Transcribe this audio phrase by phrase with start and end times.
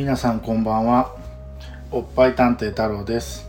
[0.00, 1.14] 皆さんこんばんは。
[1.90, 3.46] おっぱい探偵太郎です。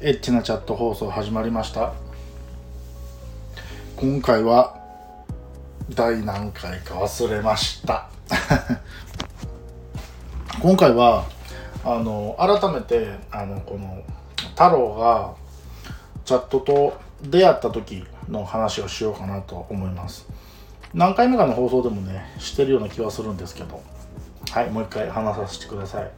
[0.00, 1.92] エッチなチャット放送始まりました。
[3.96, 4.78] 今回は
[5.90, 8.08] 第何回か忘れました。
[10.62, 11.24] 今回は
[11.84, 14.02] あの改めてあのこの
[14.50, 15.34] 太郎が
[16.24, 20.28] チャットと出会った時の話をしようかなと思います。
[20.94, 23.82] 何回目かの放送でもねしてるような気はするんですけど。
[24.52, 26.10] はいもう一回話させてください。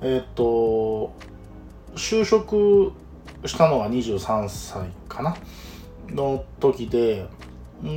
[0.00, 1.12] え、っと
[1.96, 2.92] 就職
[3.44, 5.36] したのが23歳かな？
[6.14, 7.26] の時で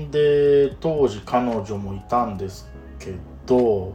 [0.09, 3.13] で当時彼女もいたんですけ
[3.45, 3.93] ど、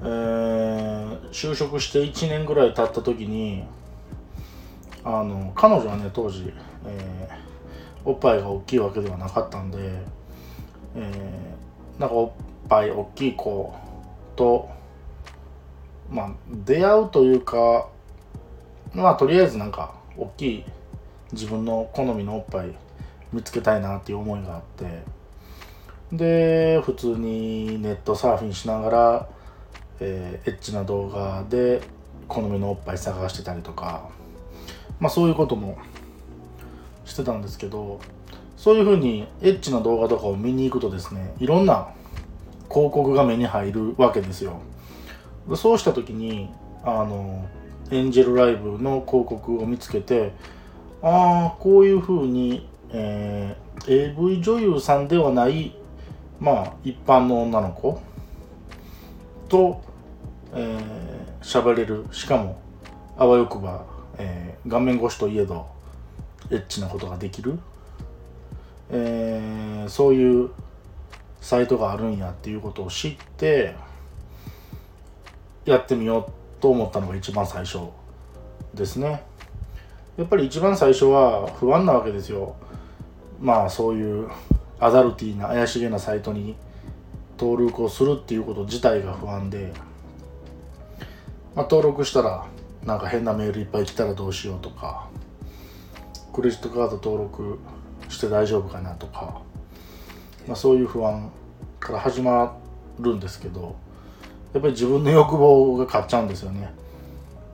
[0.00, 3.62] えー、就職して1年ぐらい経った時に
[5.04, 6.52] あの彼女はね当時、
[6.84, 9.78] えー、おっぱいが大きいわけではなかったんで、
[10.96, 12.30] えー、なんかおっ
[12.68, 13.74] ぱい大きい子
[14.36, 14.68] と
[16.10, 16.30] まあ
[16.64, 17.88] 出会うというか
[18.94, 20.64] まあとりあえずなんか大きい
[21.32, 22.74] 自分の好みのおっぱい
[23.32, 25.02] 見つけたいなっていう思いがあって
[26.12, 29.28] で普通にネットサーフィンしながら、
[30.00, 31.82] えー、エッチな動画で
[32.28, 34.08] 好みのおっぱい探してたりとか
[35.00, 35.78] まあそういうことも
[37.04, 38.00] してたんですけど
[38.56, 41.88] そういうふうにエッチな動画とかを見に行くとですねいろんな
[42.70, 44.60] 広告が目に入るわけですよ。
[45.56, 46.50] そうした時に
[46.84, 47.46] あの
[47.90, 50.32] エンジェルライブの広告を見つけて
[51.02, 55.74] ああこういうふうに、えー、AV 女優さんではない
[56.38, 58.00] まあ一般の女の子
[59.48, 59.82] と
[60.52, 62.04] 喋、えー、れる。
[62.12, 62.60] しかも
[63.16, 63.84] あわよくば、
[64.18, 65.66] えー、画面越しといえど
[66.50, 67.58] エッチなことができる、
[68.90, 70.50] えー、そういう
[71.40, 73.74] サイトがあるんやっていうことを知って
[75.64, 77.78] やってみようと思ったのが一番最初
[78.74, 79.22] ですね。
[80.16, 82.56] やっぱり一番最初は不安なわけですよ。
[83.40, 84.28] まあそういう
[84.80, 86.56] アダルティーな怪しげなサイトに
[87.38, 89.72] 登録をするっていうこと自体が不安で、
[91.54, 92.46] まあ、登録したら
[92.84, 95.08] なんか変なメールいっぱい来たらどうしようとか
[96.32, 97.58] クレジットカード登録
[98.08, 99.40] して大丈夫かなとか
[100.46, 101.30] まあ、そういう不安
[101.80, 102.56] から始ま
[102.98, 103.76] るんですけど
[104.52, 106.72] やっぱり自分の欲望が勝っちゃうんですよね。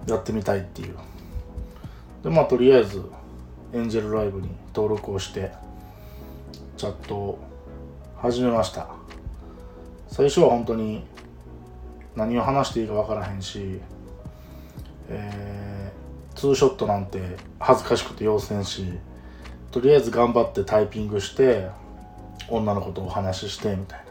[0.07, 0.95] やってみたいっていう。
[2.23, 3.03] でまあとりあえず
[3.73, 5.53] エンジェルライブに登録をして
[6.77, 7.39] チャットを
[8.17, 8.89] 始めました。
[10.09, 11.05] 最初は本当に
[12.15, 13.81] 何を話していいか分からへんし、
[15.09, 18.87] えー、ツーショットなんて恥ずかしくて要せんし
[19.73, 21.69] とりあえず頑張ってタイピングして
[22.49, 24.05] 女の子とお話ししてみたい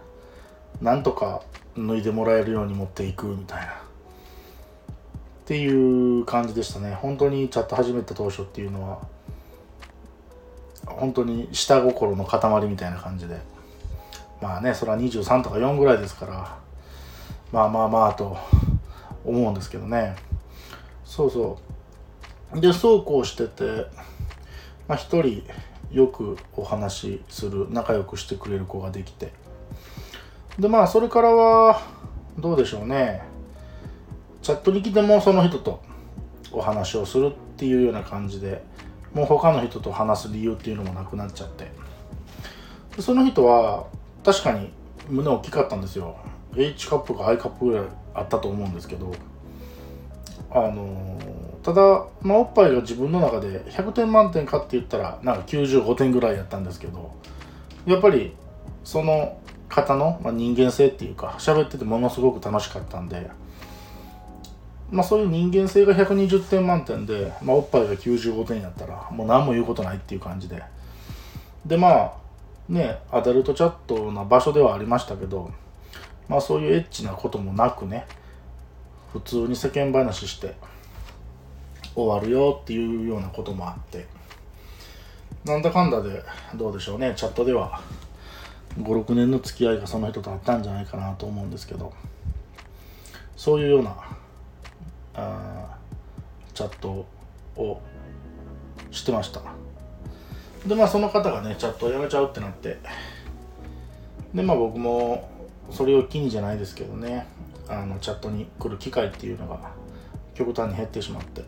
[0.82, 0.94] な。
[0.94, 1.42] なんとか
[1.78, 3.66] 脱いでもらえるように持っていくみたいな。
[3.68, 6.94] っていう感じでしたね。
[6.96, 9.00] 本当にチャット始めた当初っていうのは
[10.86, 13.40] 本当に下心の塊みたいな感じで。
[14.42, 16.58] まあねそれは23とか4ぐらいですから
[17.54, 18.36] まあまあまあと
[19.24, 20.16] 思うんですけどね。
[21.06, 21.58] そうそ
[22.54, 22.60] う。
[22.60, 23.86] でそうこうしてて
[24.88, 25.44] まあ一人
[25.94, 29.32] よくお話しする仲良くしてくれる子ができて。
[30.60, 31.82] でまあそれからは
[32.38, 33.24] どうでしょうね。
[34.42, 35.82] チャットに来てもその人と
[36.52, 38.64] お話をするっていうような感じで
[39.14, 41.72] もう他の人と話す理由っていうのもなくなっちゃって。
[42.96, 43.86] でその人は
[44.24, 44.72] 確かに
[45.10, 46.18] 胸大きかったんですよ。
[46.56, 49.12] H カップか I カップぐらいあったと思うんですけど
[50.52, 51.18] あの
[51.64, 57.16] ただ、まあ、おっぱいが自分の中で100点満点かって言ったらなんか95点ぐらいやったんですけど
[57.86, 58.36] やっぱり
[58.84, 63.30] その方の、まあ、人間性っていうか喋っててものすごく楽しかったんで、
[64.92, 70.62] まあ、そういう人間性が120点満点で、まあ、おっぱいが95点やったらもう何も言うことないっていう感じで。
[71.66, 72.14] でまあ
[72.68, 75.50] ねアダルトチャットな場所ではありましたけど
[76.28, 78.06] まあそういうエッチなこともなくね
[79.14, 80.56] 普通に世間話して
[81.96, 84.06] 終わるよっていうようなこともあって
[85.46, 86.24] なんだかんだで
[86.56, 87.82] どうでしょうねチャットでは
[88.78, 91.94] 56年の付き合いがその人とあったんじゃないかなと思うんですけど
[93.36, 93.96] そういうような
[95.16, 95.78] あ
[96.54, 97.06] チャット
[97.56, 97.82] を
[98.92, 99.42] してました。
[100.68, 102.78] でまあその方がねチャットをやめちゃうってなって
[104.34, 105.30] でまあ僕も
[105.70, 107.28] それを機にじゃないですけどね
[107.68, 109.72] あのチャットに来る機会っていうのが
[110.34, 111.44] 極端に減ってしまって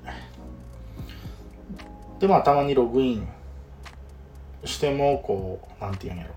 [2.19, 3.27] でまあたまにログイン
[4.63, 6.33] してもこうなんていうんやろ、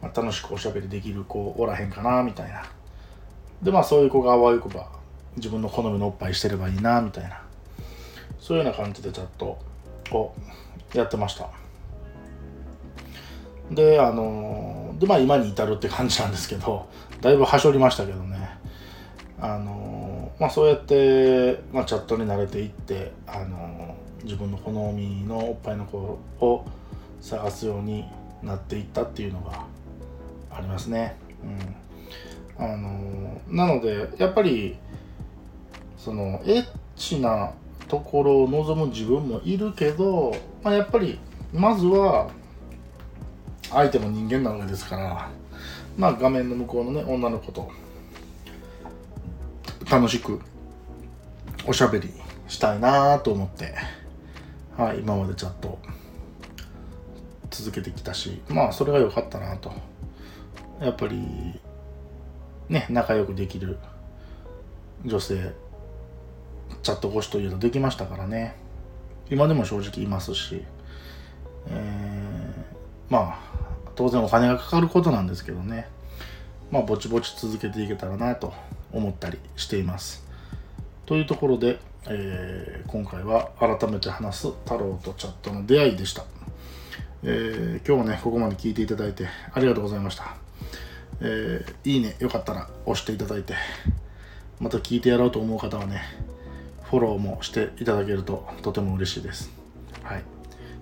[0.00, 2.64] まあ、楽しくおしゃべりできる子おらへんかなみたいな。
[3.62, 4.88] でまあそういう子があわよくば
[5.36, 7.42] 自分の好みのおっぱいしてればいいなみたいな。
[8.40, 9.56] そういうような感じでチャット
[10.10, 10.34] を
[10.94, 11.48] やってました。
[13.70, 16.88] であのでまあ今に至るって感じなんですけど
[17.20, 18.58] だいぶはしょりましたけどね。
[19.40, 23.91] あのまあそうやって、まあ、チャットに慣れていってあの
[24.24, 25.98] 自分の好みのおっぱいの子
[26.40, 26.64] を
[27.20, 28.04] 探すように
[28.42, 29.64] なっていったっていうのが
[30.50, 31.16] ありますね。
[32.58, 34.76] うん、あのなのでやっぱり
[35.96, 36.66] そのエッ
[36.96, 37.52] チな
[37.88, 41.18] ところを望む自分もいるけど、まあ、やっぱり
[41.52, 42.30] まずは
[43.70, 45.30] 相手も人間なわけですから
[45.96, 47.70] まあ画面の向こうのね女の子と
[49.90, 50.40] 楽しく
[51.66, 52.10] おしゃべり
[52.48, 53.74] したいなと思って、
[54.76, 55.78] はい、今までちゃんと
[57.50, 59.72] 続けてきたしまあそれが良かったなと。
[60.80, 61.60] やっぱり
[62.68, 63.78] ね仲良くできる
[65.04, 65.52] 女性
[66.82, 68.56] チャット越しというのできましたからね。
[69.30, 70.64] 今でも正直いますし、
[71.68, 73.38] えー、まあ
[73.94, 75.88] 当然お金がかかることなんですけどね。
[76.70, 78.52] まあぼちぼち続けていけたらなと
[78.92, 80.26] 思ったりしています。
[81.06, 86.24] というところで、えー、今回は改めて話す太郎とチャットの出会いでした、
[87.22, 90.36] えー、今日もねここまで聞いていただいてありがとうございました。
[91.20, 93.54] えー、いいねよかったら押していただいて
[94.58, 96.02] また聞いてやろうと思う方はね
[96.82, 99.52] フォローもしていただけるととても嬉しいです。
[100.02, 100.24] はい。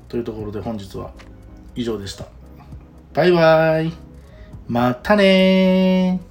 [0.08, 1.12] というところで本日は
[1.74, 2.26] 以上でした。
[3.12, 3.92] バイバーイ。
[4.66, 6.29] またね